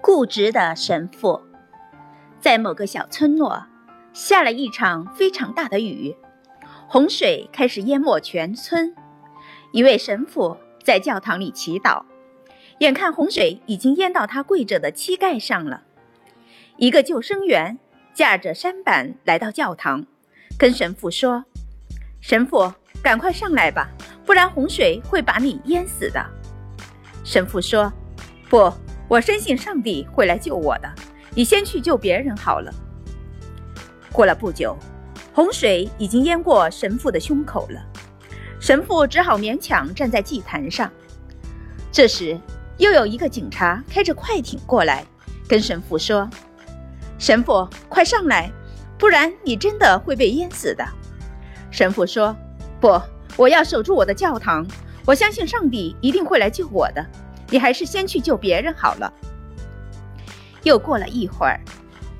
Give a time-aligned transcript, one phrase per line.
[0.00, 1.40] 固执的神父，
[2.40, 3.66] 在某个小村落，
[4.12, 6.16] 下了一场非常大的雨，
[6.88, 8.94] 洪水开始淹没全村。
[9.72, 12.02] 一位神父在教堂里祈祷，
[12.78, 15.82] 眼看洪水已经淹到他跪着的膝盖上了。
[16.76, 17.78] 一个救生员
[18.14, 20.06] 架着舢板来到教堂，
[20.58, 21.44] 跟神父说
[22.20, 22.72] ：“神父，
[23.02, 23.90] 赶快上来吧，
[24.24, 26.24] 不然洪水会把你淹死的。”
[27.22, 27.92] 神父说
[28.48, 28.72] ：“不。”
[29.10, 30.88] 我深信上帝会来救我的，
[31.34, 32.72] 你先去救别人好了。
[34.12, 34.78] 过了不久，
[35.34, 37.84] 洪水已经淹过神父的胸口了，
[38.60, 40.88] 神父只好勉强站在祭坛上。
[41.90, 42.38] 这时，
[42.78, 45.04] 又有一个警察开着快艇过来，
[45.48, 46.30] 跟神父说
[47.18, 48.48] ：“神父，快上来，
[48.96, 50.86] 不然你真的会被淹死的。”
[51.72, 52.36] 神父说
[52.80, 53.02] ：“不，
[53.36, 54.64] 我要守住我的教堂，
[55.04, 57.04] 我相信上帝一定会来救我的。”
[57.50, 59.12] 你还是先去救别人好了。
[60.62, 61.60] 又过了一会儿，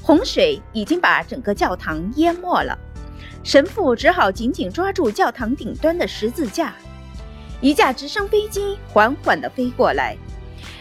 [0.03, 2.79] 洪水已经把整个教堂淹没了，
[3.45, 6.75] 神父只好紧紧抓住教堂顶端的十字架。
[7.61, 10.17] 一架直升飞机缓缓地飞过来，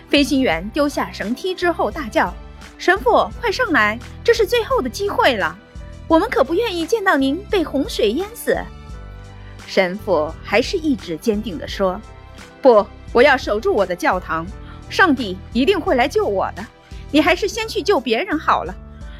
[0.07, 2.33] 飞行员丢下绳梯之后大叫
[2.79, 3.99] ：“神父，快上来！
[4.23, 5.57] 这是最后的机会了，
[6.07, 8.57] 我们可不愿意见到您被洪水淹死。”
[9.67, 11.99] 神父还是一直坚定地说
[12.63, 14.45] ：“不。”我要守住我的教堂，
[14.89, 16.65] 上帝一定会来救我的。
[17.11, 18.75] 你还是先去救别人好了，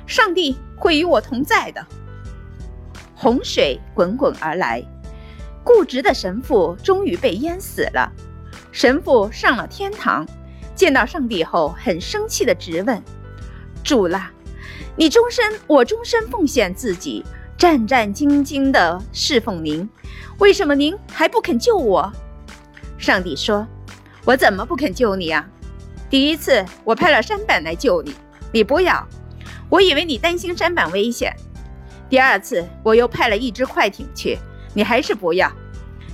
[0.06, 1.86] 上帝会与我同在的。
[3.16, 4.84] 洪水滚滚而来，
[5.64, 8.12] 固执的神父终于被淹死了。
[8.72, 10.26] 神父上了天堂，
[10.76, 13.02] 见到上帝后，很生气地质问
[13.84, 14.32] ：“主啦，
[14.96, 17.26] 你终身，我终身奉献自己，
[17.58, 19.90] 战战兢兢地侍奉您，
[20.38, 22.14] 为什么您还不肯救我？”
[23.00, 23.68] 上帝说。
[24.30, 25.44] 我怎么不肯救你啊？
[26.08, 28.14] 第一次我派了山板来救你，
[28.52, 29.04] 你不要，
[29.72, 31.36] 我以为你担心山板危险。
[32.08, 34.38] 第二次我又派了一只快艇去，
[34.76, 35.52] 你还是不要。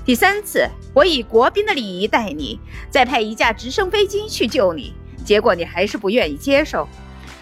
[0.06, 2.58] 第三次我以国宾的礼仪待你，
[2.90, 4.94] 再派一架直升飞机去救你，
[5.26, 6.88] 结果你还是不愿意接受。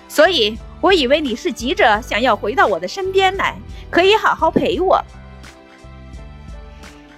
[0.08, 3.56] 所以我以为你是急着想要回到我的身边来，
[3.92, 5.00] 可以好好陪我。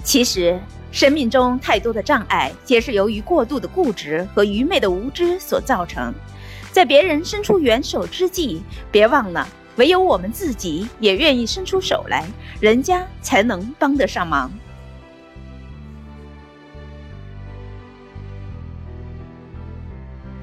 [0.04, 0.60] 其实。
[0.96, 6.14] 生命中太多的障碍，皆是由于过度的固执和愚昧的无知所造成。
[6.72, 8.62] 在别人伸出援手之际，
[8.94, 9.46] 别忘了，
[9.76, 12.26] 唯有我们自己也愿意伸出手来，
[12.62, 14.50] 人家才能帮得上忙。